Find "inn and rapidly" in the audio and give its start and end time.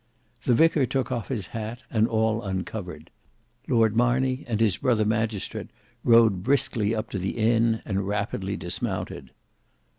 7.37-8.57